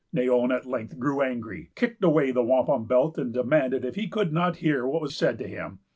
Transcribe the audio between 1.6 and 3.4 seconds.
kicked away the wampum belt, and